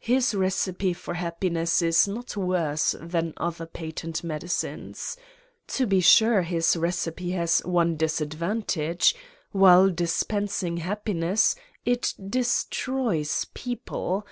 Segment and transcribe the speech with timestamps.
[0.00, 5.16] His recipe for happiness is not worse than other patent medicines.
[5.68, 9.14] To be sure, his recipe has on< disadvantage:
[9.52, 11.54] while dispensing happiness
[11.84, 14.26] it de stroys people